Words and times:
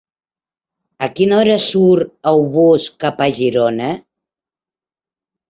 A 1.07 1.09
quina 1.19 1.37
hora 1.39 1.57
surt 1.65 2.09
el 2.33 2.41
bus 2.57 2.89
cap 3.05 3.23
a 3.27 3.29
Girona? 3.41 3.93